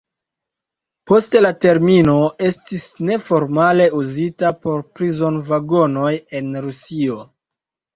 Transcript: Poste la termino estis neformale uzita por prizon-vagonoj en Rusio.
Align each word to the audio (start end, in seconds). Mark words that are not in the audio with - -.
Poste 1.11 1.41
la 1.47 1.51
termino 1.65 2.15
estis 2.49 2.87
neformale 3.11 3.89
uzita 4.03 4.55
por 4.67 4.85
prizon-vagonoj 4.99 6.13
en 6.45 6.55
Rusio. 6.71 7.25